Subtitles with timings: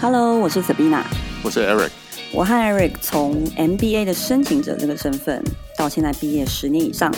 [0.00, 1.02] Hello，我是 Sabina，
[1.42, 1.90] 我是 Eric。
[2.32, 5.42] 我和 Eric 从 MBA 的申请者这个身份，
[5.76, 7.12] 到现在毕业十年以上，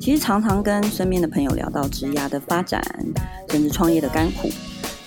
[0.00, 2.82] 其实常常跟身边的朋友聊到职涯的发展，
[3.50, 4.50] 甚至创业的甘苦。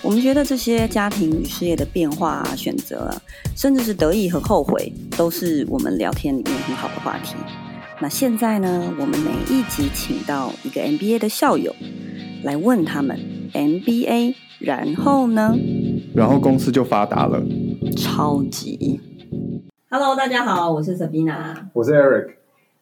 [0.00, 3.14] 我们觉得这些家庭与事业的变化、选择，
[3.54, 7.34] 甚至是得意和后悔，都是我们聊天里面很好的话题。
[8.00, 11.76] 那现在呢，我们每一集请到一个 MBA 的校友，
[12.42, 13.20] 来问他们
[13.52, 15.54] MBA，然后呢？
[16.18, 17.40] 然后公司就发达了，
[17.96, 19.00] 超级。
[19.88, 22.30] Hello，大家好，我是 Sabina，我是 Eric。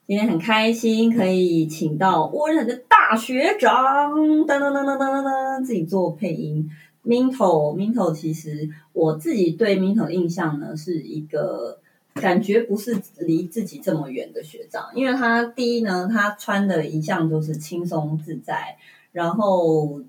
[0.07, 6.67] 今天很开心可以请到我认识的大学长，噔噔噔噔噔噔噔，自己做配音。
[7.05, 11.79] Minto，Minto，其实我自己对 Minto 的印象呢，是一个
[12.15, 18.79] 感觉不是离自己这么远的学长，因为他第一呢，他穿的一向都是轻松自在，
[19.13, 20.01] 然后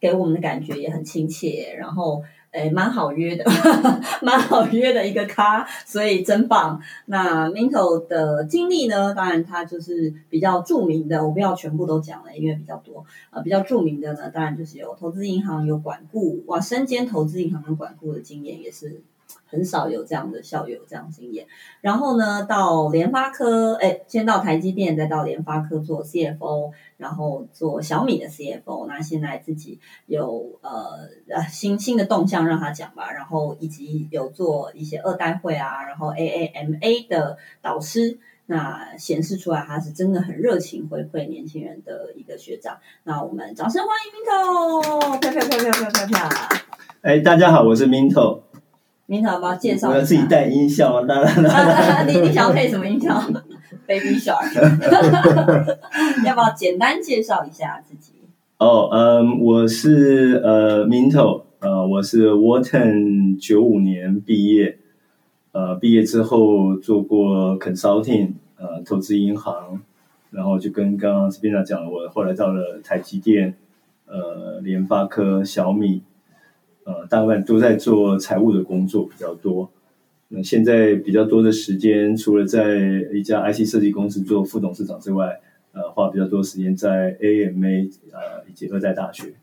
[0.00, 2.24] 给我们的感觉也很亲切，然后。
[2.52, 3.44] 诶，蛮好约的，
[4.22, 6.80] 蛮好约的一个咖，所以真棒。
[7.06, 9.14] 那 Minto 的经历呢？
[9.14, 13.04] 当然他就是比较著名的，我不要全部都讲了，因为比较多。
[13.30, 19.02] 呃，比较著名的呢，当然就是有投资银行有管顾，哇，身兼投资银行跟管顾的经验也是。
[19.46, 21.46] 很少有这样的校友这样经验，
[21.80, 28.86] 然后呢，到联发科，哎，先到台积电，再到联发科做 CFO，然后做小米的 CFO。
[28.86, 33.10] 那现在自己有呃呃新新的动向，让他讲吧。
[33.12, 42.78] 然后以及有做一些二代会啊，然后 AAMA 的导师，那显示出来他是真的很热情回馈年轻人的一个学长。
[43.04, 46.62] 那我们掌声欢迎 Minto，啪啪啪啪啪啪啪。
[47.02, 48.51] 哎，大家好，我是 Minto。
[49.06, 49.90] 要不要介绍？
[49.90, 51.04] 我要自己带音效啊！
[51.06, 53.20] 当然了，你你想要配什么音效？
[53.86, 54.54] Baby Shark。
[56.24, 58.12] 要不要简单介绍一下自己？
[58.58, 64.78] 哦，嗯，我是呃 Minto，呃，我是 Wharton 九五年毕业，
[65.50, 69.80] 呃，毕业之后做过 consulting，呃，投资银行，
[70.30, 73.54] 然后就跟刚刚 Sabina 讲了，我后来到了台积电，
[74.06, 76.02] 呃，联发科、小米。
[76.84, 79.70] 呃，大部分都在做财务的工作比较多。
[80.28, 82.78] 那现在比较多的时间，除了在
[83.12, 85.40] 一家 IC 设计公司做副董事长之外，
[85.72, 89.34] 呃，花比较多时间在 AMA 呃以及二代大学。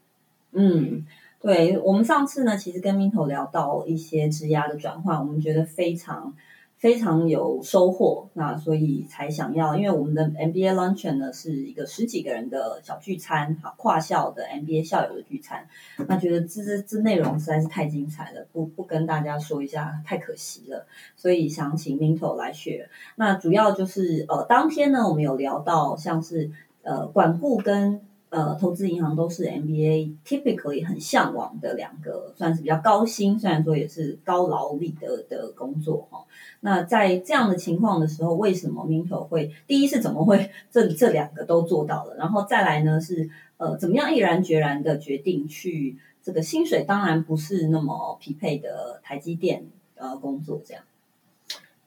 [0.51, 1.05] 嗯，
[1.41, 6.33] 对，我们上次呢，其实跟 Minto 聊到一些质押的转换，我们觉得非常。
[6.79, 15.67] 非常有收获，那所以才想要，因为我们的 MBA lunch 呢是一个十几个人的小聚餐，哈，跨校的 MBA 校友的聚餐，
[16.07, 22.89] 那觉得这这这内容实在是太精彩了，不不跟大家说一下太可惜了，所以想请 Minto 来学。
[23.17, 26.49] 那主要就是呃，当天呢我们有聊到像是
[26.83, 28.01] 呃管顾跟。
[28.29, 36.23] 呃，投资银行都是 MBA typically 很向往的两个，算是比较高薪，虽然说也是高劳力的的工作哈。
[36.59, 42.15] 那在这样的情况的时候，为什么 Minto 会第一是怎么会这这两个都做到了？
[42.17, 49.65] 然后再来呢是呃，怎么样毅然决然的决定去这个薪水当然不是那么匹配的台积电
[49.95, 50.83] 呃工作这样。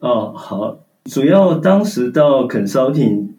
[0.00, 3.34] 哦，好，主要当时到 consulting。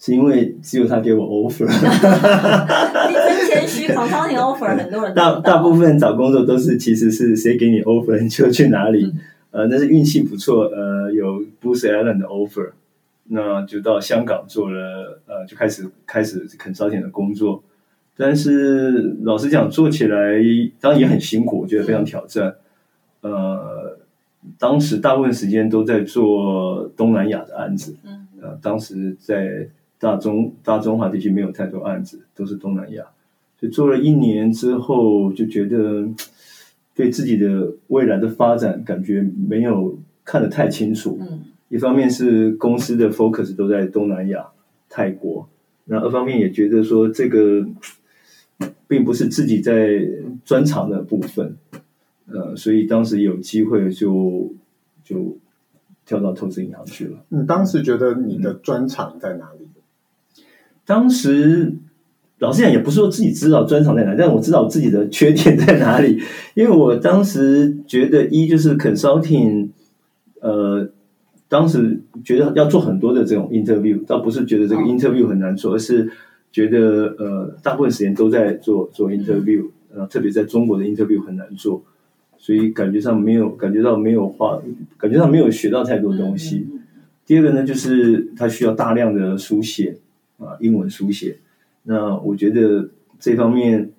[0.00, 1.66] 是因为只有他给我 offer，
[3.08, 9.12] 你真谦虚，考超你 offer 很多人大大部分找工作都是其实是谁给你 offer 你就去哪里，
[9.50, 12.70] 嗯、呃，那是运气不错，呃，有 Booz Allen 的 offer，
[13.24, 17.60] 那就到香港做了，呃，就开始开始 consulting 的工作，
[18.16, 20.36] 但是老实讲做起来
[20.80, 22.54] 当然也很辛苦，我觉得非常挑战，
[23.22, 23.98] 呃，
[24.60, 29.68] 当时大部分时间都在做东南亚的案子，嗯，呃，当时在。
[29.98, 33.04] 大中大中华地区没有太多案子，都是东南亚。
[33.58, 36.08] 所以做了一年之后，就觉得
[36.94, 41.18] 对自己的未来的发展感觉没有看得太清楚。
[41.20, 44.46] 嗯，一方面是公司的 focus 都在东南亚、
[44.88, 45.48] 泰国，
[45.86, 47.66] 那二方面也觉得说这个
[48.86, 50.08] 并不是自己在
[50.44, 51.56] 专长的部分。
[52.26, 54.52] 呃，所以当时有机会就
[55.02, 55.36] 就
[56.06, 57.24] 跳到投资银行去了。
[57.30, 59.67] 你当时觉得你的专长在哪里？
[60.88, 61.70] 当时
[62.38, 66.18] 老实讲，也不是说自己知道专长在哪，但我知道我自己的缺点在哪里。
[66.54, 69.68] 因为我当时觉得，一就是 consulting，
[70.40, 70.88] 呃，
[71.46, 76.10] 当时觉得要做很多的这种 interview，倒不是觉得这个 interview 很难做，而是
[76.50, 81.82] 觉得呃，大部分时间都在做做 interview，呃，特别在中国的 interview 很难做，
[82.38, 84.58] 所以感觉上没有感觉到没有话，
[84.96, 86.66] 感觉上没有学到太多东西。
[87.26, 89.98] 第二个呢，就是它需要大量的书写。
[90.38, 91.38] 啊，英文书写，
[91.82, 92.88] 那我觉得
[93.20, 93.90] 这方面，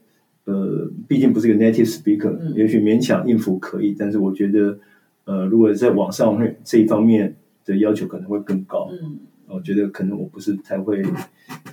[0.45, 4.79] 呃，毕竟不是个 native speaker，嗯也许勉强应付可以，但是我觉得，
[5.25, 8.89] 呃，如果在网上会这一方面的要求可能会更高。
[8.91, 11.03] 嗯，我觉得可能我不是太会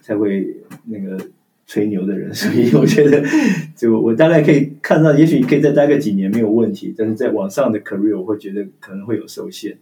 [0.02, 1.18] 太会那个
[1.66, 3.22] 吹牛的人， 所以我觉得
[3.76, 9.76] 就我大概可以看到，也许可以再待个几年没有问题，但是在网上的 career 我会觉得可能会有受限。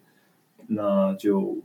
[0.66, 1.58] 那就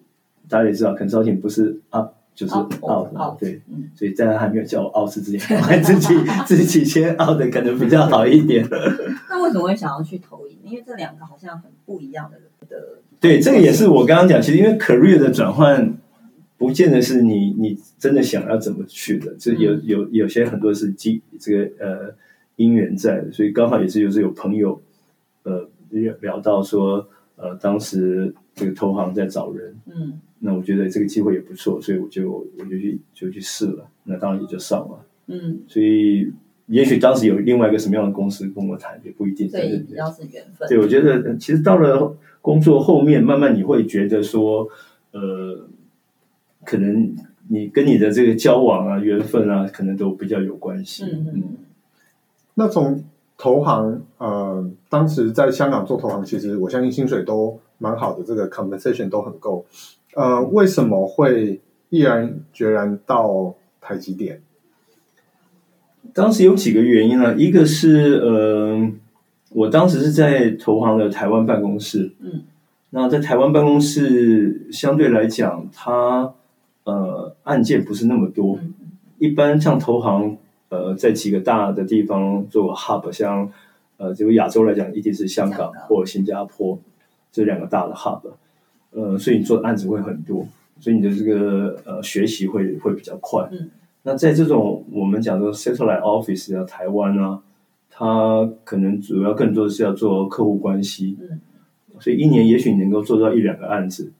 [0.47, 3.89] 大家也知道，consulting 不是 up 就是 out，, out 对，嗯。
[3.95, 5.39] 所以在他还没有叫我 out 之前，
[5.83, 6.15] 自己
[6.45, 8.65] 自己先 out 的可能比较好一点。
[9.29, 10.57] 那为什么会想要去投影？
[10.63, 12.37] 因为这两个好像很不一样的
[12.69, 12.99] 的。
[13.19, 15.97] 对，这个也是我刚刚讲，其实因为 career 的转换，
[16.57, 22.15] 不见得是你你真的想要怎么去的，这有有有些很多是机这个呃
[22.55, 24.81] 因缘在的，所以刚好也是就是有朋友
[25.43, 25.67] 呃
[26.21, 27.05] 聊到说
[27.35, 36.31] 呃当时这个投行在找人，嗯，那我觉得这个机会也不错，所以我就我就去就去试了，那当然也就上了，嗯，所以
[36.67, 40.67] 也许当时有另外一个什么样的公司跟我谈也不一定，所以比较是缘分。
[40.69, 44.69] 对，我觉得其实到了工作后面，慢慢你会觉得说，
[45.11, 45.67] 呃，
[46.63, 47.13] 可能
[47.49, 51.03] 你跟你的这个交往啊、缘分啊，可能都比较有关系。
[51.03, 51.43] 嗯嗯。
[52.53, 53.03] 那从
[53.37, 59.65] 投行，呃，当时在香港做投行，其实我相信薪水都蛮好的，这个 compensation 都很够。
[60.19, 64.41] 呃，为什么会毅然决然到台积电？
[66.13, 68.91] 当时有几个原因啊，一个是呃，
[69.51, 72.41] 我当时是在投行的台湾办公室，嗯，
[72.89, 76.33] 那在台湾办公室相对来讲，它
[76.83, 78.73] 呃案件不是那么多，嗯、
[79.19, 80.35] 一般像投行
[80.67, 83.49] 呃在几个大的地方做 hub，像
[83.95, 85.71] 呃就亚洲来讲，一定是香港。
[85.87, 86.77] 或新加坡
[87.31, 88.23] 这两个大的 hub，
[88.91, 90.47] 呃，所以你做的案子会很多，
[90.79, 93.69] 所以你的这个呃学习会会比较快，嗯。
[94.03, 97.41] 那在这种我们讲的 satellite office 啊，台湾啊，
[97.89, 101.39] 它可能主要更多的是要做客户关系，嗯，
[101.99, 104.13] 所以一年也许你能够做到一两个案子，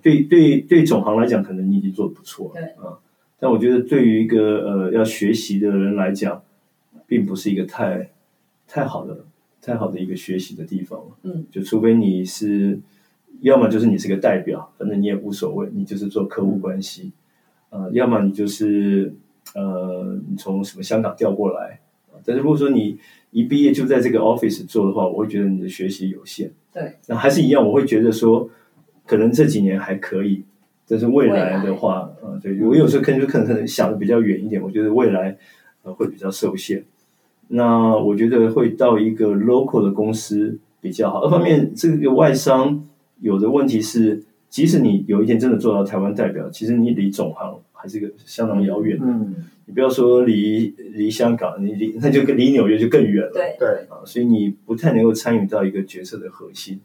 [0.00, 2.98] 对对对，总行来讲，可能你已经做的不错，对啊，
[3.38, 6.42] 但我觉得对于一个呃要学习的人来讲，
[7.06, 8.10] 并不是一个太
[8.66, 9.24] 太好的
[9.60, 12.80] 太好的一个学习的地方，嗯，就除非你是，
[13.40, 17.12] 要么就是你是个代表，反正你也无所谓，你就是做客户关系。
[17.12, 17.12] 嗯
[17.70, 19.14] 呃，要么你就是
[19.54, 21.78] 呃，你从什么香港调过来，
[22.24, 22.98] 但是如果说你
[23.30, 26.50] 一毕业就在这个 office 做的话，我会觉得你的学习有限。
[26.72, 28.50] 对，那还是一样，我会觉得说，
[29.06, 30.42] 可能这几年还可以，
[30.88, 35.38] 但是未来的话，呃，对我有时候可能就可能可能想的比较远一点，我觉得未来
[35.84, 36.84] 呃会比较受限。
[37.46, 41.22] 那我觉得会到一个 local 的公司比较好。
[41.22, 42.84] 二方面，这个外商
[43.20, 44.22] 有的问题是。
[44.50, 49.06] 即使你有一天真的做到台湾代表，其实你离总行还是一个相当遥远的。
[49.06, 49.32] 嗯，
[49.66, 53.30] 你不要说离离香港，你离那就跟离纽约就更远了。
[53.32, 56.80] 对对啊，所以你不太能够参与到一个决策的核心。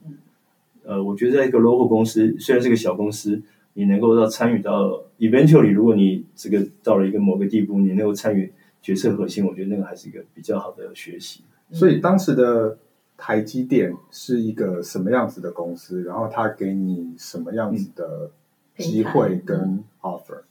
[0.83, 3.41] 呃，我觉得在一个 local 公司，虽然是个小公司，
[3.73, 11.41] 你能够到参与到 eventually，如果你这个到了一个某个地步，你能够参与决策核心，我觉得那个还是一个比较好的学习。
[11.71, 12.77] 所以当时的。
[13.17, 16.03] 台积电是一个什么样子的公司？
[16.03, 18.29] 然后他给你什么样子的
[18.77, 20.41] 机会跟 offer？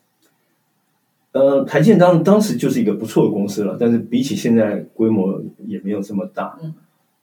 [1.33, 6.59] 呃，台积电当当时就是一个不错的公司了，但是比起现在规模也没有这么大。
[6.63, 6.75] 嗯。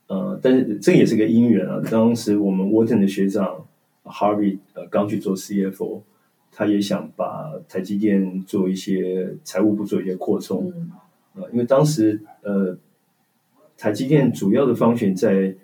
[0.07, 1.81] 呃，但是这也是个因缘啊。
[1.89, 3.65] 当时我们 Wharton 的学长
[4.03, 6.01] Harvey 呃刚去做 CFO，
[6.51, 10.71] 他也想把台积电做一些财务部做一些扩充。
[10.75, 10.91] 嗯。
[11.35, 12.77] 呃，因为当时呃。
[13.81, 15.55] 台积电主要的方选在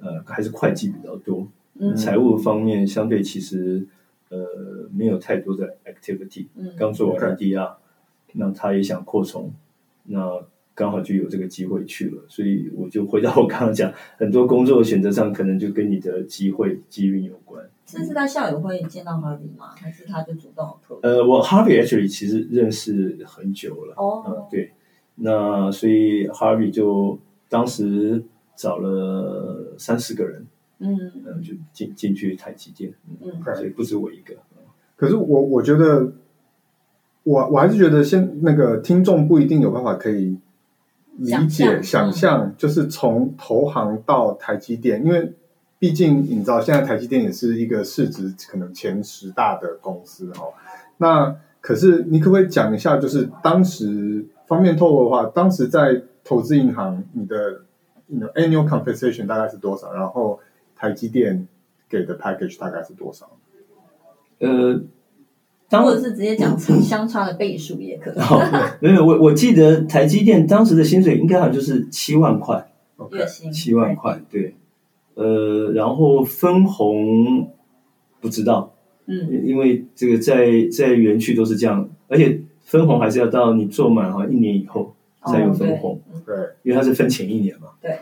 [0.00, 1.46] 呃还是会计比较多，
[1.78, 3.86] 嗯，财务方面相对其实
[4.30, 7.74] 呃没有太多的 activity，嗯，刚做完 ADR，
[8.32, 9.52] 那他也想扩充，
[10.04, 10.42] 那
[10.74, 17.62] 刚好就有这个机会去了，所以我就回到我刚刚讲，很多工作的选择上可能就跟你的机会机运有关。
[17.84, 19.74] 这是在校友会见到 Harvey 吗？
[19.78, 21.00] 还是他就主动 approach？
[21.02, 24.72] 呃，我 Harvey actually 其实认识很久了，哦，呃，对，
[25.16, 27.18] 那所以 Harvey 就。
[27.48, 28.24] 当时
[28.56, 30.46] 找了三四个人，
[30.78, 34.34] 嗯，嗯，就进进去台积电，嗯，所以不止我一个。
[34.96, 36.12] 可是我我觉得，
[37.22, 40.38] 我我还是觉得，先那个听众不一定有办法可以
[41.18, 45.32] 理解想象，就是从投行到台积电，因为
[45.78, 50.52] 毕竟你知道，现在台积电也是一个市值可能前十大的公司哦。
[50.96, 56.02] 那可是你可不可以讲一下，就是当时方便透露的话，当时在。
[56.26, 57.62] 投资银行，你的
[58.08, 59.92] 你的 annual compensation 大概是多少？
[59.92, 60.40] 然后
[60.74, 61.46] 台积电
[61.88, 63.30] 给的 package 大概是多少？
[64.40, 64.82] 呃，
[65.70, 68.14] 或者是直接讲相差的倍数也可以。
[68.82, 72.72] 没有，我我记得台积电当时的薪水应该好像就是七万块，
[73.12, 73.52] 月薪。
[73.52, 74.54] 七万块，对，
[75.14, 77.50] 呃，然后分红
[78.20, 78.74] 不知道，
[79.06, 84.94] 嗯，因为这个在在园区都是这样，而且分红还是要到你做满好像一年以后
[85.26, 87.98] 才有分红，对，因为它是分前一年嘛，对。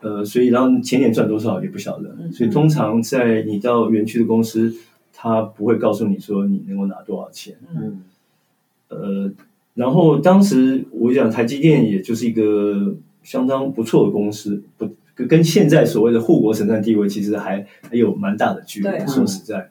[0.00, 4.72] 呃，所以然后前年赚多少也不晓得，所以通常在你到园区的公司，
[5.12, 7.56] 他不会告诉你说你能够拿多少钱。
[7.74, 8.04] 嗯，
[8.90, 9.32] 呃，
[9.74, 12.94] 然后当时我讲台积电也就是一个
[13.24, 14.88] 相当不错的公司，不
[15.26, 18.88] 跟现在所谓的护国神山地位其实还还有蛮大的距离。
[19.04, 19.68] 说实在，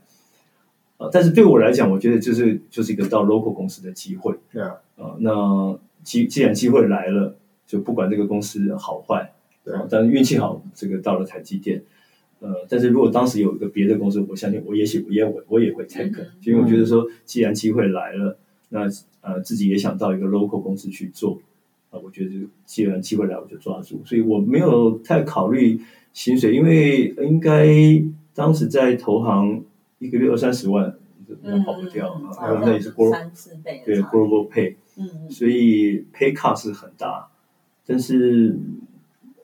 [0.97, 4.35] 呃，但是对我来讲，我觉得就是就是一个到 local 公司的机会。
[4.51, 7.35] 对啊，啊，那既既然机会来了，
[7.65, 9.33] 就不管这个公司好坏。
[9.65, 11.83] 对但是运气好，这个到了台积电，
[12.39, 18.37] 呃，但是如果当时有一个别的公司，我相信我也许我也我我也会 take，因为我觉得说，既然机会来了，
[18.69, 18.87] 那
[19.19, 21.41] 呃自己也想到一个 local 公司去做，
[21.89, 22.31] 啊、呃，我觉得
[22.65, 25.77] 既然机会来，我就抓住，所以我没有太考虑
[26.13, 27.67] 薪水，因为应该
[28.33, 29.61] 当时在投行
[29.99, 30.95] 一个月二三十万，
[31.41, 32.13] 那跑不掉。
[32.39, 33.29] 啊，那也是 global
[33.85, 37.27] 对 global pay，嗯，所以 pay cut 是很大，
[37.85, 38.57] 但是。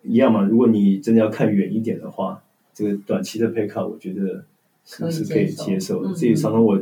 [0.06, 4.44] 一样嘛，如果你真的要看远一点的话，这个短期的 pay cut 我觉得
[4.84, 6.14] 是是可以接受的。
[6.14, 6.78] 所以常常我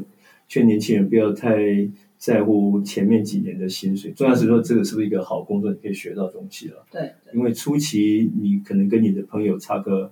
[0.48, 6.84] 劝年轻人不要太在乎前面几年的薪水，重要是说这个是不是一个好工作，你可以学到东西了。
[6.90, 10.12] 对，因为初期你可能跟你的朋友差个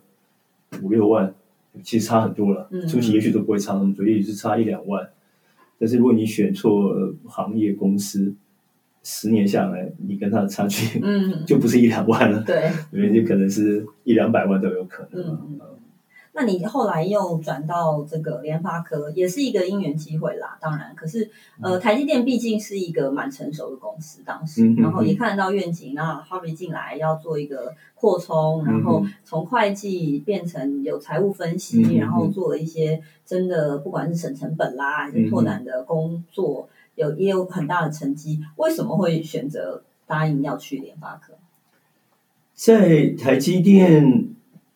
[0.84, 1.34] 五六万，
[1.84, 2.70] 其实差很多了。
[2.88, 5.10] 初期也许都不会差那么多，也许是差一两万。
[5.78, 6.94] 但是如果你选错
[7.26, 8.34] 行业公司，
[9.04, 15.24] 十年下来，你跟他的差距，嗯， 就不是一两万了，对，可能是一两百万都有可能。
[15.24, 15.60] 嗯嗯。
[16.40, 20.58] 那你后来又转到这个联发科，也是一个因缘机会啦。
[20.62, 21.30] 当然，可是
[21.62, 36.70] 呃，台积电毕竟是一个蛮成熟的公司，当时，嗯、然后也看得到愿景，然后 Harvey 进来要做一个扩充，然后从会计变成有财务分析，嗯、然后做了一些真的不管是省成本啦，还是拓展的工作。
[36.96, 41.34] 有也有很大的成绩，为什么会选择答应要去联发科？
[42.54, 44.30] 在台积电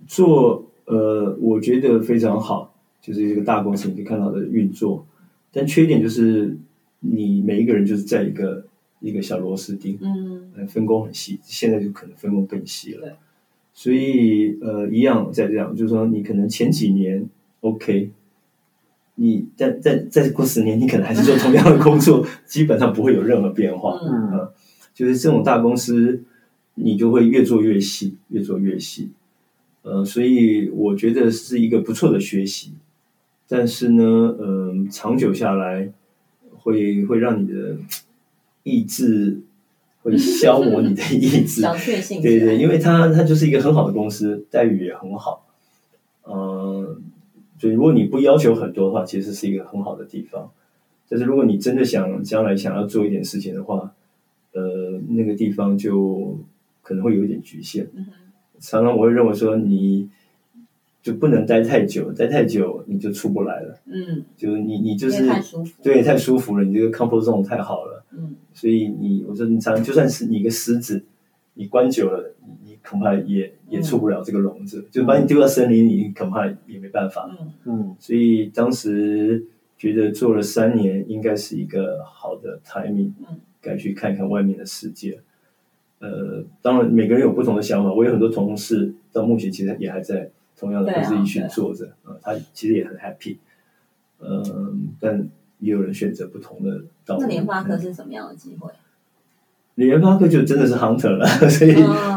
[0.06, 5.06] 做，呃，我觉得非常好，就是这个大公司你可以看到的运作，
[5.52, 6.58] 但缺点就是
[7.00, 8.66] 你每一个人就是在一个
[9.00, 13.18] 一个小螺丝钉，嗯，分工很细，现在就可能分工更细了，
[13.74, 17.28] 所以呃，一样在这样，就是说你可能前几年
[17.62, 18.12] OK。
[19.16, 24.00] 你再再再过十年，你可能还是做同样的工作，基本上不会有任何变化。
[24.02, 24.54] 嗯、呃，
[24.92, 26.24] 就是这种大公司，
[26.74, 29.12] 你就会越做越细，越做越细。
[29.84, 32.74] 呃，所以我觉得是一个不错的学习，
[33.48, 35.94] 但是呢，嗯、呃，长久下来
[36.58, 37.78] 会会让你的
[38.64, 39.42] 意志
[40.02, 41.62] 会消磨你的意志。
[41.64, 42.22] 小确幸。
[42.22, 45.48] 对对，因为它它就是一个很好的公司，待遇也很好。
[46.26, 46.98] 嗯、呃。
[47.60, 50.52] 所以，如果你不要求很多的话，其实是一个很好的地方。
[51.08, 53.94] 但是，如果你真的想将来想要做一点事情的话，
[54.52, 56.40] 呃，那个地方就
[56.82, 57.88] 可能会有一点局限。
[57.96, 58.14] 嗯、哼
[58.64, 60.10] 常常我会认为说，你
[61.02, 63.78] 就不能待太久，待太久你就出不来了。
[63.86, 65.30] 嗯，就是你你就是
[65.84, 68.04] 对，太舒服了，你这个 comfort zone 太好了。
[68.12, 71.04] 嗯，所以你我说你常就算是你一个狮子，
[71.56, 72.32] 你关久了。
[72.66, 77.30] 你恐怕也也出不了这个笼子，嗯、就把你丢到森林里，恐怕也没办法。
[77.40, 79.46] 嗯嗯，所以当时
[79.78, 85.20] 觉得做了三年，应该是一个好的 timing，嗯，该去看看外面的世界。
[86.04, 93.38] 呃，当然每个人有不同的想法，我有很多同事到目前其实也还在同样的公司里去做着，啊，啊，他其实也很 happy。
[94.20, 95.30] 嗯、呃，但
[95.60, 97.22] 也有人选择不同的道路。
[97.22, 98.70] 那联发科是什么样的机会？
[99.76, 101.74] 联发科就真的是 hunter 了， 所以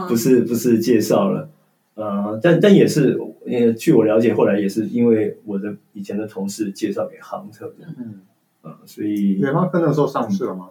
[0.09, 1.49] 不是不是介绍了，
[1.95, 3.17] 呃，但但也是，
[3.47, 8.21] 呃，据我了解，后来也是因为我的以前的同事介绍给 hunter 的，嗯，
[8.63, 10.71] 呃，所以联发科那时候上市了吗？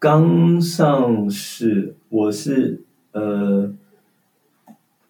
[0.00, 3.72] 刚上市，我是呃，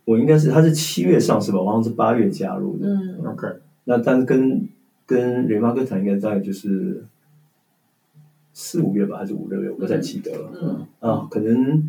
[0.05, 3.47] 我应该是他是七月上市吧，我好像是八月加入的，嗯，OK，
[3.85, 4.69] 那但是跟
[5.07, 7.07] 跟联发科谈应该大概就是。
[8.53, 10.51] 四五月吧，还是五六月，我不太记得了。
[10.61, 11.89] 嗯啊，可能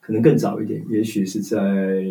[0.00, 2.04] 可能更早一点，也许是在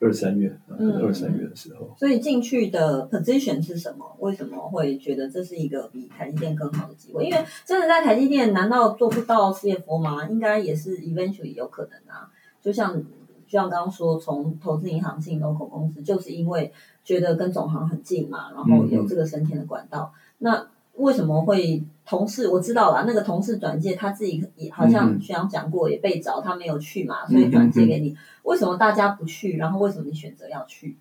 [0.00, 1.92] 二三月，嗯，二三月的时候。
[1.98, 4.16] 所以进去的 position 是什么？
[4.20, 7.24] 为什么会觉得这是一个比台积电更好的机会？
[7.26, 10.28] 因为真的在台积电，难道做不到 CFO 吗？
[10.28, 12.30] 应该也是 eventually 有可能啊。
[12.60, 13.04] 就像就
[13.48, 20.12] 像刚刚说，从投资银行进 local 公司，就是因为觉得跟总行很近嘛，然后有这个升迁的管道。
[20.14, 22.48] 嗯那为什么会同事？
[22.48, 28.14] 我知道了，那个同事转介他自己也好像学长讲过，也被找，他没有去嘛，所以转介给你。
[28.42, 29.56] 为什么大家不去？
[29.56, 30.96] 然后为什么你选择要去？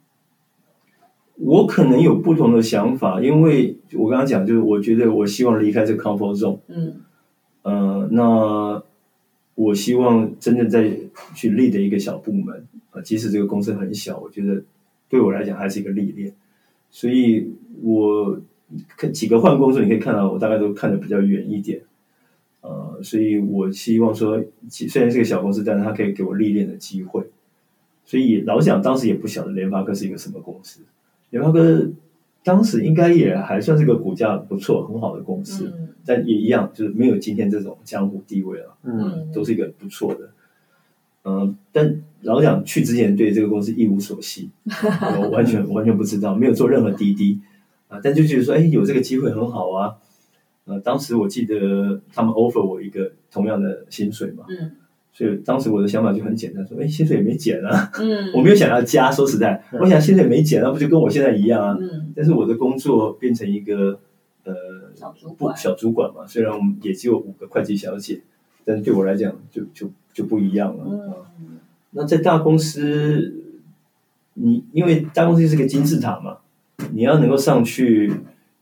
[1.36, 6.60] 我可能有不同的想法，因为我刚刚讲，就是我觉得我希望离开这个 comfort zone。
[6.68, 7.01] 嗯，
[7.62, 8.82] 呃，那
[9.54, 10.89] 我希望真正在
[11.36, 14.63] 去 lead 一个小部门啊，即使这个公司很小，我觉得
[15.08, 16.34] 对我来讲还是一个历练。
[16.89, 18.39] 所以我
[18.97, 21.81] 看几个换工作，你可以看到我大概都看得比较远一点。
[22.62, 27.24] 呃，所以我希望说，虽然是个小公司，但是它可以给我历练的机会。
[28.03, 30.81] 所以老实讲，当时也不晓得联发科是一个什么公司。
[31.29, 31.89] 联发科
[32.43, 38.77] 当时应该也还算是个股价不错、很好的公司，嗯、但也一样，就是没有今天这种江湖地位了。
[38.83, 40.29] 嗯，都是一个不错的。
[41.24, 44.50] 嗯、呃，但老实讲，去之前对这个公司一无所悉，
[45.21, 47.39] 我完全完全不知道，没有做任何滴滴
[47.88, 48.00] 啊。
[48.03, 49.96] 但就觉得说，哎，有这个机会很好啊。
[50.65, 54.46] 呃，当时我记得他们 offer 我一个同样的薪水嘛。
[54.50, 54.72] 嗯。
[55.13, 59.10] 所以当时我的想法就很简单，说，哎，薪水也没减啊，嗯，我没有想要加。
[59.10, 61.75] 说实在，我想薪水没减，那不就跟我现在一样啊？
[61.82, 64.00] 嗯，但是我的工作变成一个
[64.44, 64.53] 呃
[64.94, 66.27] 小主管，小主管嘛。
[66.27, 68.22] 虽然我们也只有五个会计小姐，
[68.63, 70.86] 但是对我来讲就就就不一样了。
[70.88, 71.58] 嗯，
[71.89, 73.34] 那在大公司，
[74.36, 76.38] 你因为大公司就是个金字塔嘛，
[76.94, 78.12] 你要能够上去，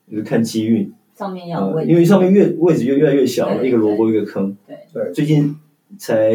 [0.09, 0.91] 就是看机运。
[1.15, 4.55] 上面要位，因为上面越位置就越来越小了，一个萝卜一个坑。
[4.67, 5.55] 对对，最近。
[5.97, 6.33] 才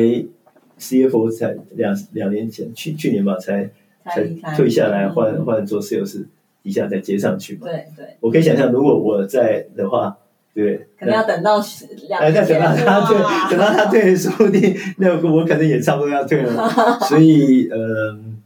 [0.78, 3.68] CFO 才两两年前，去去年吧，才
[4.06, 4.24] 才
[4.56, 6.24] 退下来换换做 sales，
[6.62, 7.66] 底下再接上去嘛。
[7.66, 10.16] 对对，我可以想象，如果我在的话，
[10.54, 11.60] 对，可能要等到
[12.08, 13.18] 两年，等到他退，
[13.50, 16.70] 等到他退，说不定那我可能也差不多要退了。
[17.06, 18.39] 所以，嗯，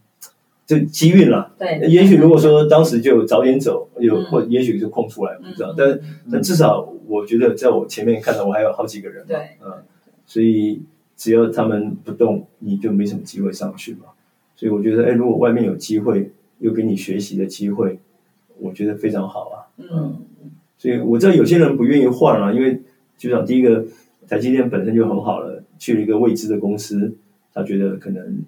[0.67, 1.53] 就机运了。
[1.59, 5.75] 对，也许如果说当时就早点走，有或也许就空出来，不知道。
[5.77, 9.25] 但但至少我觉得，在我前面看到我还有好几个人。
[9.27, 9.83] 对，嗯，
[10.27, 10.83] 所以。
[11.17, 14.07] 只要他们不动，你就没什么机会上去嘛。
[14.57, 18.01] 所以我觉得，哎，如果外面有机会，又给你学习的机会，
[18.59, 19.57] 我觉得非常好啊。
[19.77, 20.19] 嗯，
[20.77, 22.83] 所以我知道有些人不愿意换啊，因为
[23.17, 23.87] 就像第一个，
[24.29, 27.15] 台积电本身就很好了，去了一个未知的公司，
[27.53, 28.41] 他觉得可能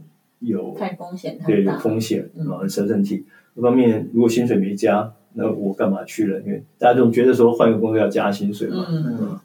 [0.46, 3.24] 有太风险，对，有风险啊，很舍身体。
[3.54, 6.40] 一方面，如果薪水没加，那我干嘛去了？
[6.40, 8.86] 因为大家总觉得说换一个工作要加薪水嘛。
[8.88, 9.40] 嗯嗯，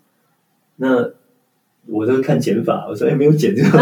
[0.78, 1.12] 那。
[1.88, 3.80] 我都看减法，我说哎，没有减这个，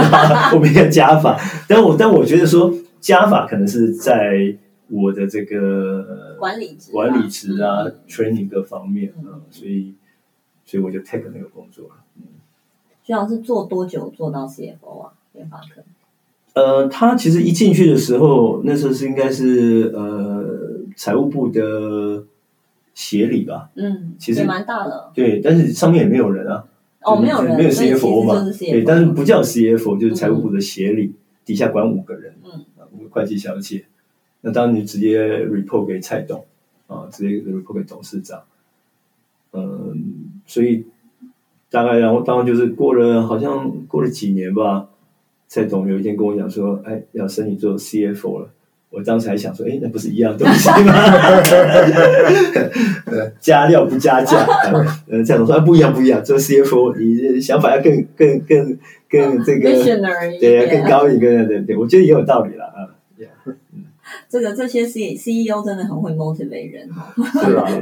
[0.49, 1.37] 后面要加法。
[1.67, 4.55] 但我但我觉得说加法可能是在
[4.87, 9.93] 我的这个管理管理职啊、嗯、training 各方面啊、嗯，所以
[10.63, 11.95] 所以我就 take 那个工作了。
[12.15, 12.23] 嗯，
[13.03, 15.11] 徐老师做多久做到 CFO 啊？
[15.33, 15.83] 联发科？
[16.59, 20.45] 呃，他其实一进去的时候，那时候是应该是呃
[20.97, 22.25] 财务部的
[22.93, 23.69] 协理吧？
[23.75, 25.09] 嗯，其实也蛮大的。
[25.13, 26.65] 对，但是上面也没有人啊。
[27.01, 28.45] 哦，没有人，没有 CFO 嘛？
[28.59, 31.13] 对，但是不叫 CFO，就是财务部的协理，
[31.45, 33.85] 底下管五个人，嗯，五个会计小姐。
[34.41, 36.43] 那当你直接 report 给蔡董，
[36.87, 38.41] 啊，直接 report 给董事长，
[39.53, 40.85] 嗯，所以
[41.69, 44.88] 大概然后当然就是过了，好像过了几年吧，
[45.49, 48.49] 蔡总有一天跟我讲说，哎，要升你做 CFO 了。
[48.91, 50.93] 我当时还想说，哎，那不是一样东西吗？
[53.39, 54.45] 加料不加价，
[55.09, 56.23] 呃，蔡总说不一样，不一样。
[56.23, 58.77] 做 CFO，你想法要更、更、更、
[59.09, 59.69] 更这个，
[60.39, 62.93] 对，更高一个，对对，我觉得也有道理了啊。
[64.29, 67.13] 这个这些 C CEO 真的很会 motivate 人哈？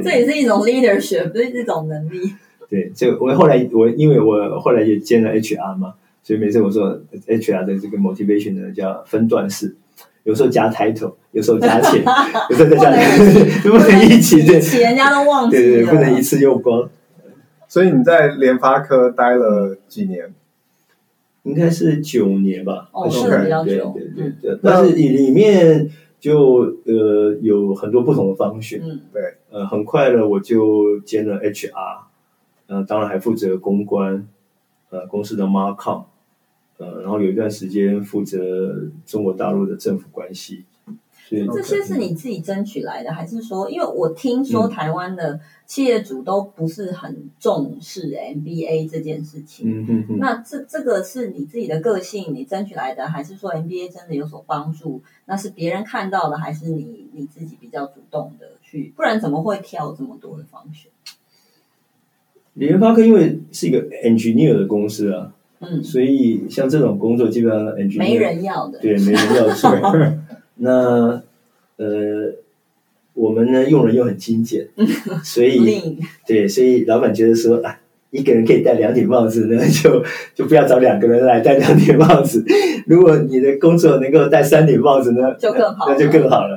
[0.02, 2.32] 这也是一种 leadership，不是这种能力。
[2.68, 5.94] 对，就我后来我因为我后来也兼了 HR 嘛，
[6.28, 9.74] 所以每次我说 HR 的这个 motivation 呢，叫分段式。
[10.24, 12.04] 有时候加 title，有时候加钱，
[12.50, 16.86] 有时候再加钱， 不能一起，对，人家都忘记对，对对，不能一次用光。
[17.66, 20.34] 所以你在联发科待了几年？
[21.44, 22.90] 应该是九年吧。
[22.92, 23.94] 哦，是比较久。
[23.96, 25.88] 对对对，嗯、但是里面
[26.20, 28.82] 就呃有很多不同的方选。
[28.84, 29.22] 嗯，对。
[29.50, 31.70] 呃，很快了，我就兼了 HR，
[32.66, 34.28] 呃，当然还负责公关，
[34.90, 36.04] 呃，公司的 marcom。
[36.78, 40.64] 呃，然后有一段时间负责中国大陆的政府关系，
[41.28, 49.68] 所以这些是你自己争取来的，还是说，因为我听说台湾的企业主都不是很重视 MBA 这件事情。
[49.68, 50.18] 嗯嗯嗯。
[50.18, 55.02] 那这这个是你自己的个性，你争取来的，还是说 MBA 真的有所帮助？
[55.26, 58.92] 那是别人看到的，还是你你自己比较主动的去？
[58.96, 60.90] 不然怎么会挑这么多的方选？
[62.54, 65.34] 联发科因为是一个 engineer 的公司啊。
[65.60, 69.70] 嗯，所以像这种工作基本上 engineer 没人要的，对，没人要做。
[70.60, 71.22] 那
[71.76, 72.32] 呃，
[73.14, 74.68] 我们呢用人又很精简，
[75.24, 80.02] 所以对，所以老板觉得说啊，一个人可以戴两顶帽子呢， 就
[80.34, 82.44] 就不要找两个人来戴两顶帽子。
[82.86, 86.56] 如果你的工作能够戴三顶帽子呢，就更好，那就更好了。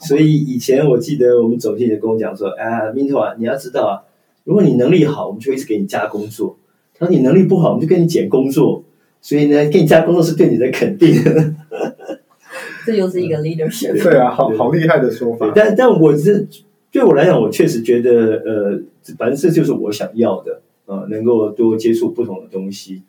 [0.00, 4.06] 所以以前我记得我们总经理跟我讲说，啊，Minto 啊，你要知道啊，
[4.44, 6.56] 如果你能力好，我们就一直给你加工作；
[6.98, 8.82] 他说你能力不好，我们就给你减工作。
[9.20, 11.12] 所以呢，给你加工作是对你的肯定。
[12.86, 14.00] 这又是一个 leadership。
[14.02, 15.52] 对啊，好好厉害的说法。
[15.54, 16.46] 但但我是
[16.90, 18.80] 对我来讲，我确实觉得，呃，
[19.18, 23.02] 反正这就是我想要的，呃，能够多接触不同的东西。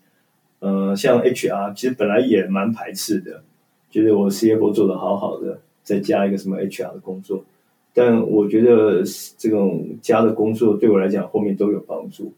[0.60, 3.44] 呃，像 HR，其实本来也蛮排斥的，
[3.90, 7.46] 觉得我 CFO 做的好好的，再加一个什么 HR 的工作。
[7.94, 9.04] 但我觉得
[9.38, 12.34] 这种加的工作对我来讲，后面都有帮助。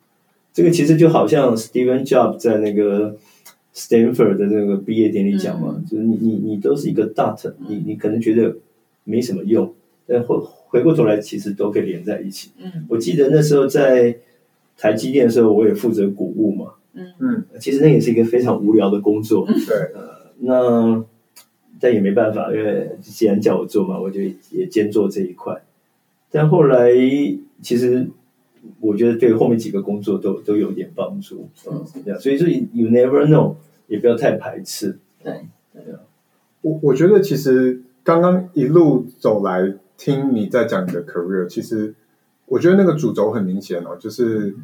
[0.54, 3.18] 这个其实就好像 Steven Jobs 在那个。
[3.74, 8.54] Stanford 的那个毕业典礼讲嘛，嗯、就是你你你都是一个 dot，你你可能觉得
[9.06, 9.74] 没什么用，
[10.06, 10.36] 但回
[10.68, 12.52] 回过头来其实都可以连在一起。
[12.62, 14.18] 嗯，我记得那时候在
[14.78, 16.74] 台积电的时候，我也负责谷物嘛。
[16.96, 19.48] 嗯嗯，其实那也是一个非常无聊的工作。
[19.48, 19.56] 对、
[19.96, 21.06] 嗯，呃，那
[21.80, 25.64] 但也没办法，因为既然叫我做嘛，我就也兼做这一块。
[26.30, 26.92] 但后来
[27.62, 28.10] 其实。
[28.80, 33.56] 我觉得对后面几个工作都都有点帮助，嗯，这样，所以说 you never know，
[33.88, 35.84] 也不要太排斥，对，对。
[36.62, 41.96] 我我觉得其实刚刚一路走来听你在讲你的 career，其实
[42.46, 44.56] 我觉得那个主轴很明显哦，就是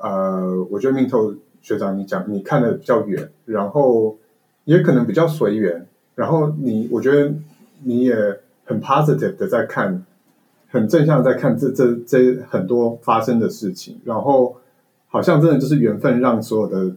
[0.00, 4.18] 呃，我觉得 Minto 学长你讲你看的比较远，然后
[4.64, 7.34] 也可能比较随缘，然后你我觉得
[7.84, 8.14] 你也
[8.64, 10.04] 很 positive 的在看。
[10.68, 14.56] 很正向的在看这这这很多发生的事情，然后
[15.08, 16.96] 好像真的就是缘分让所有的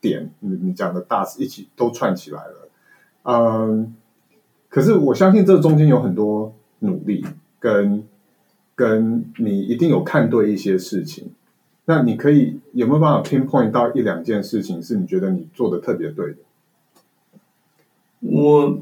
[0.00, 2.68] 点，你你讲的大事一起都串起来了，
[3.22, 3.94] 嗯，
[4.68, 7.24] 可是我相信这中间有很多努力
[7.58, 8.04] 跟
[8.74, 11.30] 跟你一定有看对一些事情，
[11.86, 16.38] 那你可以有没有办法 pinpoint 到一两件事情是你觉得你做的特别对的？
[18.20, 18.78] 我。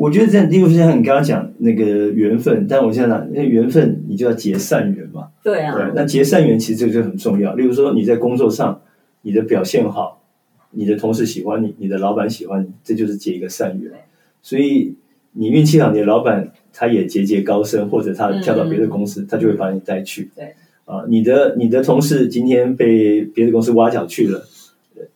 [0.00, 5.28] 我觉得这样，例如像你刚刚讲那个缘分，但我现在讲，那缘分你就要结善缘嘛。
[5.44, 5.74] 对啊。
[5.74, 7.54] 对，那结善缘其实这个就很重要。
[7.54, 8.80] 例如说你在工作上
[9.20, 10.22] 你的表现好，
[10.70, 13.92] 你的同事喜欢你，你的老板喜欢你，这就是结一个善缘。
[14.40, 14.94] 所以
[15.32, 20.30] 你运气好，你的老板他也节节高升，或者他跳到别的公司，嗯、他就会把你带去。
[20.34, 20.54] 对。
[20.86, 24.44] 啊，你的你的同事今天被别的公司挖角去了，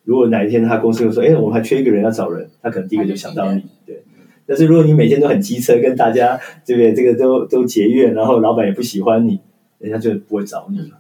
[0.05, 3.63] 如果哪一天他公司又说，哎，我们还缺一个人要找人，他可能第一个就想到你。
[3.87, 4.03] 对。
[4.47, 6.93] 但是如果你每天都很机车，跟大家对不对？
[6.93, 9.41] 这个都都结怨，然后老板也不喜欢你，
[9.79, 10.99] 人家就不会找你了。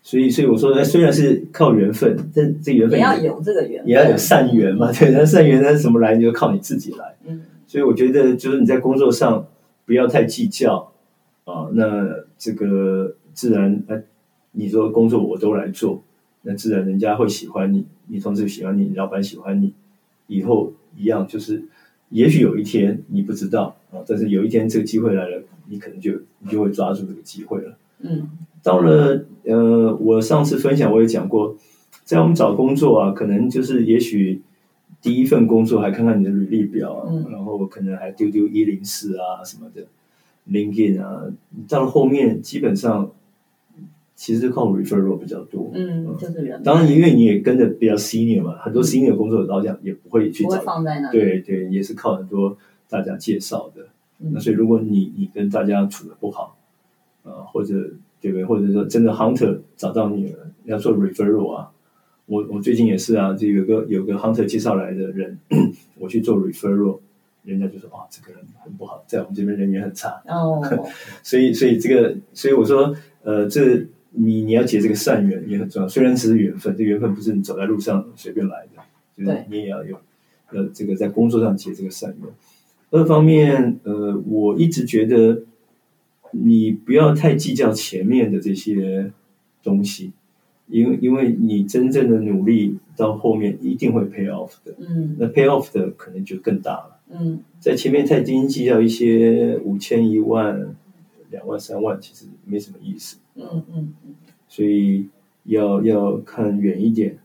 [0.00, 4.90] 所以，所以我说，虽然是靠缘分，但这缘分也，要有这个缘，也要有善缘嘛。
[4.90, 6.14] 对，那善缘呢，怎么来？
[6.14, 7.16] 你就靠你自己来。
[7.26, 7.42] 嗯。
[7.66, 9.46] 所以我觉得，就是你在工作上
[9.84, 10.90] 不要太计较
[11.44, 11.68] 啊。
[11.72, 14.02] 那这个自然，呃，
[14.52, 16.02] 你说工作我都来做，
[16.42, 19.74] 那自然人家会喜欢你，你同事喜欢你，你老板喜欢你，
[20.26, 21.64] 以后一样就是。
[22.10, 27.76] 也许有一天你不知道啊，但是有一天这个机会来了，你可能就你就会抓住这个机会了。
[28.00, 28.28] 嗯，
[28.62, 31.56] 到了呃，我上次分享我也讲过，
[32.04, 34.40] 在我们找工作啊，可能就是也许
[35.02, 39.86] 第一份工作还看看你的履历表啊，嗯、然后可能还丢丢一零四啊什么的
[40.50, 41.24] ，LinkedIn 啊，
[41.68, 43.10] 到了后面基本上。
[44.18, 46.60] 其实是靠 referral 比较多，嗯，就是人。
[46.64, 51.12] 当然，因为你也跟着比较 senior 嘛，很多 senior 工作老讲也不会去找，放在那。
[51.12, 53.86] 对对，也是靠很多大家介绍的。
[54.18, 56.58] 嗯、那所以，如果你你跟大家处的不好，
[57.22, 57.74] 啊、呃，或者
[58.20, 58.44] 对不对？
[58.44, 61.70] 或者说真的 hunter 找到你了，要做 referral 啊。
[62.26, 65.38] 我我最近也是啊，就有个有个 hunter 介绍来的人，
[65.96, 66.98] 我去做 referral，
[67.44, 70.20] 人家就说啊、哦，这个人很不好，在我们这边人缘很差。
[70.26, 70.60] 哦，
[71.22, 73.86] 所以所以这个，所以我说，呃，这。
[74.10, 78.82] 你你要结这个善缘也很重要，虽然只是缘分，这缘分不是你走在路上随便来的，
[79.16, 80.00] 就是你也要有，
[80.50, 82.28] 呃，这个在工作上结这个善缘。
[82.90, 85.42] 二方面，呃，我一直觉得
[86.30, 89.12] 你不要太计较前面的这些
[89.62, 90.12] 东西，
[90.68, 100.74] 因为因为你真正的努力到后面一定会 pay off 的，嗯，那 pay off 的可能就更大了，嗯，在前面太斤斤计较一些五千一万。
[101.30, 104.14] 两万三万其实没什么意思，嗯嗯嗯，
[104.48, 105.08] 所以
[105.44, 107.18] 要要看远一点，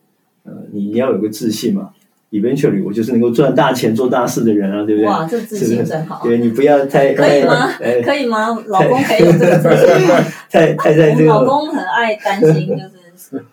[0.43, 1.91] 呃，你要有个自信嘛。
[2.31, 5.07] Eventually，我就是能够赚大钱、做大事的人啊，对不对？
[5.07, 6.19] 哇，这自信真好。
[6.23, 7.69] 对，你不要太可以吗？
[8.03, 8.47] 可以吗？
[8.69, 10.15] 老公可以有这个自信吗？
[10.49, 11.29] 太太在这个。
[11.29, 12.89] 老公很爱担心，就是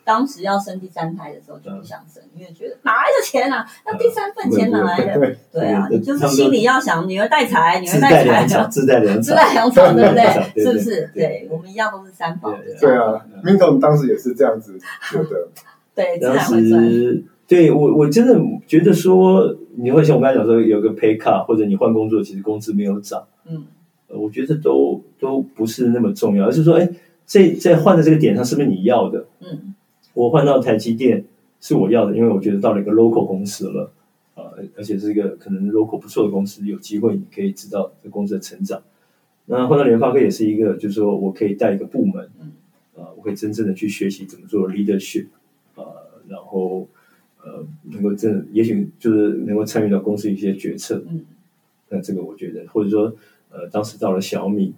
[0.04, 3.66] 当时要生第三胎的时候就不想生，因为觉得哪来的钱啊？
[3.86, 5.36] 那第三份钱哪来的？
[5.52, 10.64] 对啊，你就是心里要想女儿带财，女儿带财，自带粮草，自带粮草，对不对？
[10.64, 11.10] 是不是？
[11.14, 12.54] 对，我们一样都是三宝。
[12.80, 14.78] 对啊，Minto 当时也是这样子
[15.10, 15.48] 觉得。
[15.94, 23.22] 对，当时对我我真的觉得说，你会像我刚才讲说，有个 pay cut，或者你换工作，其实工资没有涨。
[23.46, 23.64] 嗯。
[24.12, 26.88] 我觉得都都不是那么重要，而是说，哎，
[27.30, 29.24] 在在换的这个点上，是不是你要的？
[29.38, 29.72] 嗯，
[30.14, 31.24] 我换到台积电
[31.60, 33.92] 是我要的，因为我觉得到了一个 local 公司了，
[34.34, 38.82] 啊，而且是一个可能 local 不错的公司，有机会你可以知道这公司的成长。
[39.46, 42.50] 那换到联发科也是一个，就是说我可以带一个部门，嗯，
[42.96, 45.26] 啊，我可以真正的去学习怎么做 leadership，
[45.76, 45.86] 啊，
[46.26, 46.88] 然后
[47.44, 51.24] 呃，能够真的，也许就是能够参与到公司一些决策，嗯，
[51.90, 53.14] 那这个我觉得，或者说。
[53.52, 54.72] 呃，当时到了小米，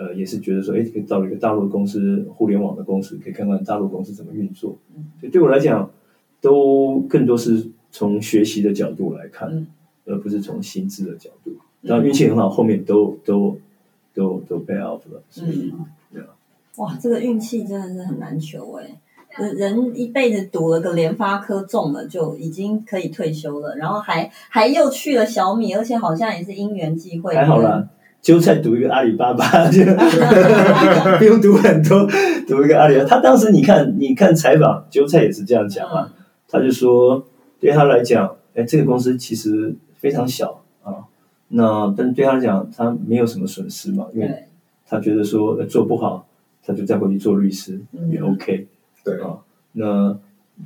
[0.00, 4.78] 呃，也是觉得说，哎，可以到了一个大陆公司，互联网的公司，可以看看大陆公司怎么运作。
[4.96, 5.90] 嗯，所以对我来讲，
[6.40, 9.66] 都更多是从学习的角度来看，嗯、
[10.06, 11.52] 而不是从薪资的角度。
[11.82, 13.58] 然后运气很好，后面都都
[14.14, 15.22] 都都 pay off 了。
[15.28, 15.84] 所以，嗯、
[16.14, 16.28] 对啊。
[16.76, 18.98] 哇，这个运气真的是很难求哎。
[19.54, 27.34] 人一辈子赌了个联发科中了，就已经可以退休了，然后还还又去了小米，而且好像也是因缘际会。
[27.36, 27.88] 还好啦，
[28.22, 29.82] 韭菜赌一个阿里巴巴， 就
[31.18, 32.06] 不用读很多，
[32.46, 33.08] 赌一个阿里巴巴。
[33.08, 36.12] 他当时你看，你看采访，韭菜也是这样讲嘛，嗯、
[36.48, 37.24] 他就说
[37.58, 41.08] 对他来讲，哎，这个公司其实非常小啊，
[41.48, 44.44] 那但对他来讲，他没有什么损失嘛，因为
[44.86, 46.26] 他觉得说做不好，
[46.64, 48.66] 他就再回去做律师、嗯、也 OK。
[49.02, 49.38] 对啊，
[49.72, 50.18] 那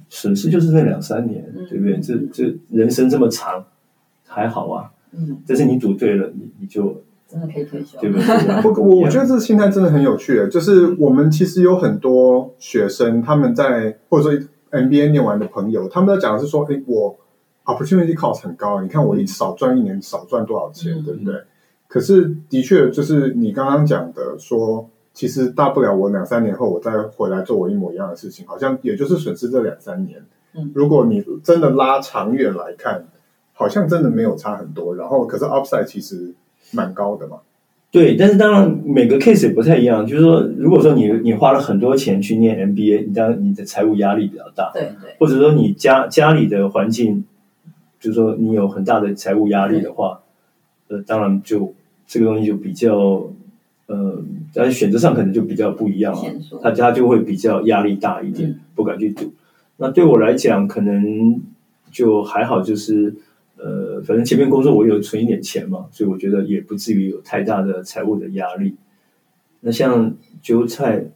[0.09, 2.01] 损失就是那两三年，嗯、对不对？
[2.01, 3.65] 这这人生这么长，
[4.27, 4.91] 还好啊。
[5.13, 8.19] 嗯，但是你赌对了，你你就真的可以退休，对不
[8.83, 10.47] 我我觉得这个心态真的很有趣。
[10.49, 17.17] 就是我们其实有很多学生，他们在或者说 MBA 念完的朋友，他们在讲的是说，哎，我
[17.65, 21.35] opportunity cost 很高，你看我一少赚一年少赚多少钱，嗯、对不对？
[21.89, 24.89] 可是的确就是你刚刚讲的说。
[25.17, 30.21] 其实大不了我两三年后我再回来做我一模一样的事情，好像也就是损失这两三年。
[30.57, 33.07] 嗯，如果你真的拉长远来看，
[33.53, 34.97] 好像真的没有差很多。
[34.97, 36.35] 然后，可是 upside 其实
[36.75, 37.39] 蛮高的嘛。
[37.91, 40.07] 对，但是当然每个 case 也不太一样。
[40.07, 44.71] 就是说，如果说你你花了很多钱去念 MBA，你当然你的财务压力比较大。
[44.75, 45.15] 对对。
[45.19, 47.25] 或者说你家家里的环境，
[48.01, 50.21] 就是说你有很大的财务压力的话，
[50.89, 51.73] 呃，当然就
[52.07, 53.31] 这个东西就比较。
[53.87, 54.19] 呃，
[54.55, 56.23] 但是选择上可能就比较不一样了，
[56.63, 59.31] 他家就会比较压力大一点，嗯、不敢去赌。
[59.77, 61.39] 那对我来讲，可能
[61.93, 63.15] 就还好，就是
[63.65, 68.77] 呃，反正前面工作我有存一点钱嘛，所以我觉得也不至于有太大的财务的压力。
[69.61, 71.07] 那像韭菜，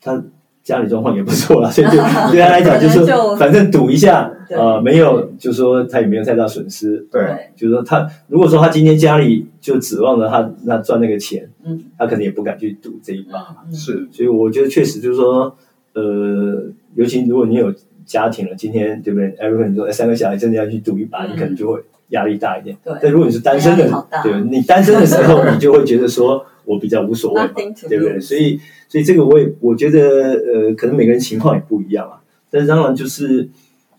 [0.00, 0.22] 他。
[0.60, 1.96] 家里状况也不错了，所以对
[2.30, 3.06] 对他来讲就是
[3.38, 6.98] 反正赌一下啊，没有，就是说他也没有太大损失。
[7.10, 13.56] 对，就是说他如果说他今天家里就指望着他那赚那个钱，嗯，他可能也不敢去赌这一把。
[13.72, 15.56] 是，所以我觉得确实就是说，
[15.94, 17.72] 呃，尤其如果你有
[18.08, 22.76] 家庭了，今天对不对你说三个小孩真的要去赌一把，你可能就会压力大一点。
[22.82, 26.44] 对，但如果你是单身的，对，你单身的时候， 你就会觉得说。
[26.68, 27.40] 我比较无所谓，
[27.88, 28.20] 对不对？
[28.20, 32.20] 所以，所以这个我也我觉得，呃，可能每个人情况也不一样啊。
[32.50, 33.48] 但是当然，就是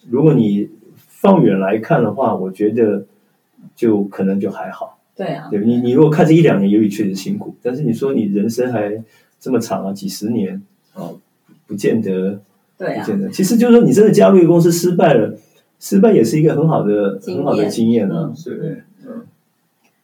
[0.08, 0.70] 如果你
[1.08, 3.08] 放远来看的话，我觉得
[3.76, 5.00] 就可能就还好。
[5.16, 9.04] 对啊，对你，你如果看这一两年，由于确实辛苦，但是你说你人生还
[9.40, 10.62] 这么长啊，几十年
[10.94, 11.10] 啊，
[11.66, 12.40] 不见得，
[12.80, 13.06] 对啊。
[13.32, 15.38] 其实就是说，你真的加入一个公司失败了，
[15.80, 18.84] 失败也是一个很好的、很好的经验啊，对不对？
[19.06, 19.28] 嗯。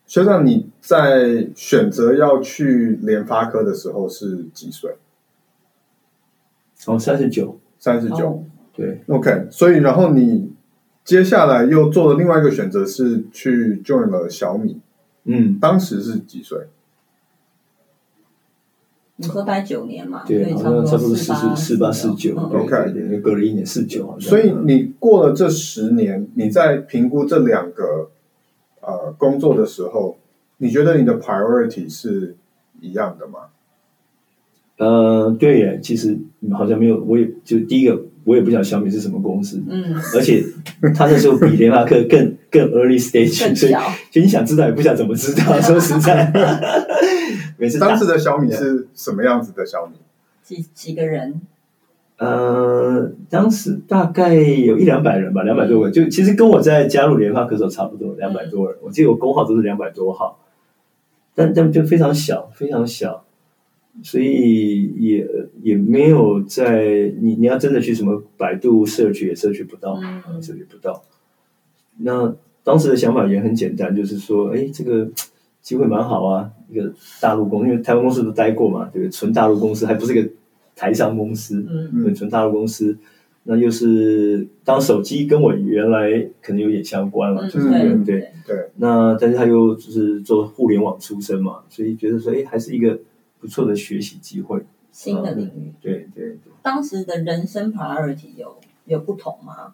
[0.06, 4.92] 学长，你在选择要去联发科的时候是几岁？
[6.86, 8.44] 哦，三十九，三十九，
[8.76, 9.48] 对，OK。
[9.50, 10.52] 所以，然后你
[11.04, 14.80] 接下来又做了另外一个选择，是去 join 了小米。
[15.24, 16.60] 嗯，当时是几岁？
[19.18, 20.24] 你说待九年嘛？
[20.28, 24.18] 对，好像差不多四十四八四九，OK，又隔了一年四九。
[24.20, 28.10] 所以你过了这十年，你在评估这两个。
[28.88, 30.16] 呃，工作的时候，
[30.58, 32.36] 你觉得你的 priority 是
[32.80, 33.40] 一样的吗？
[34.78, 36.16] 呃，对耶，其实
[36.52, 40.44] 好像没有，我也就第一个，我也不晓得小米是什么公司，嗯，而且
[40.94, 43.74] 他那时候比联发科更更 early stage，所以
[44.12, 46.32] 就你想知道也不晓得怎么知道，说实在，
[47.58, 49.96] 每次当时的小米是什么样子的小米？
[50.44, 51.42] 几几个人？
[52.18, 58.78] 呃，当时大概有一两百人吧，两百多个，就其实跟我在加入联发科的时候差不多，两百多人。
[58.82, 60.40] 我记得我工号都是两百多号，
[61.34, 63.24] 但但就非常小，非常小。
[64.04, 65.26] 所以也
[65.62, 69.96] 也没有在你你要真的去什么百度 search 也 search 不到
[70.42, 71.02] ，search 不到。
[72.00, 75.08] 那当时的想法也很简单，就是说，哎，这个
[75.66, 79.10] 机会蛮好啊，一个大陆公司，因为台湾公司都待过嘛，对不对？
[79.10, 80.30] 纯大陆公司还不是一个
[80.76, 82.96] 台商公司，嗯，对，纯大陆公司。
[83.48, 88.70] 那又是当手机跟我原来可能有点相关了，就是对对对。
[88.76, 93.00] 那但是他又就是做互联网出身嘛，所以觉得说，哎，还是一个
[93.40, 94.64] 不错的学习机会。
[94.92, 96.54] 新的领域，对对对。
[96.62, 99.74] 当时的人生 priority 有有不同吗？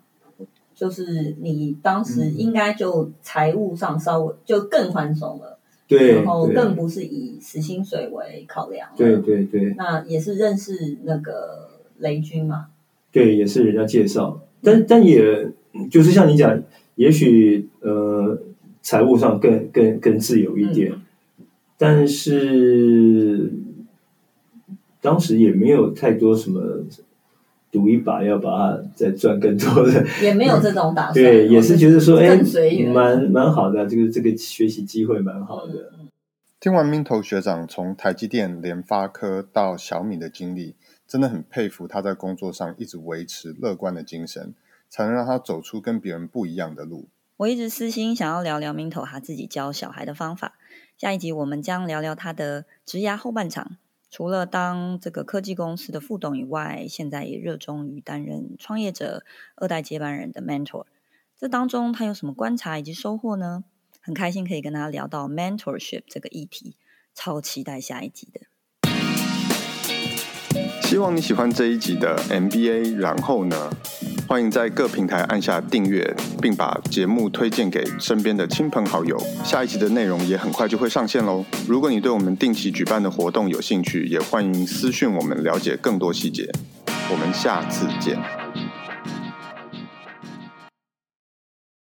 [0.73, 5.59] 就是你当时应该就财务上稍微就更宽松了，
[5.97, 9.73] 对，然后更不是以死薪水为考量，对对对。
[9.77, 12.67] 那也是认识那个雷军嘛。
[13.11, 15.51] 对，也是人家介绍，但但也
[15.89, 16.63] 就是像你讲，
[16.95, 18.41] 也许呃
[18.81, 21.45] 财务上更更更自由一点，嗯、
[21.77, 23.51] 但是
[25.01, 26.85] 当时也没有太多什么
[27.71, 31.13] 赌一把要把它再赚更多的，也没有这种打算。
[31.13, 32.35] 对，也是觉得说，哎，
[32.93, 35.93] 蛮蛮好的，这个这个学习机会蛮好的。
[35.99, 36.09] 嗯、
[36.59, 40.75] 听完 Minto 学长从台积电、联发科到小米的经历。
[41.07, 44.53] 真的很佩服他在工作上一直维持乐观的精神，
[44.89, 47.09] 才能让他走出跟别人不一样的路。
[47.35, 50.53] 我一直私心想要聊聊 Minto 他自己教小孩的方法。
[50.97, 53.75] 下一集我们将聊聊他的职涯后半场。
[54.11, 59.23] 除了当这个科技公司的副董以外，现在也热衷于担任创业者
[59.55, 60.85] 二代接班人的 mentor。
[61.37, 63.63] 这当中他有什么观察以及收获呢？
[64.01, 66.75] 很开心可以跟他聊到 mentorship 这个议题，
[67.15, 68.50] 超期待下一集的。
[70.91, 73.55] 希望你喜欢这一集的 MBA，然后呢，
[74.27, 79.17] 欢迎在各平台按下订阅，并把节目推荐给身边的亲朋好友。
[79.41, 81.45] 下一集的内容也很快就会上线喽。
[81.65, 86.51] 如果你对我们定期举办的活动有兴趣，也欢迎私讯我们了解更多细节。
[87.09, 88.40] 我们下次见。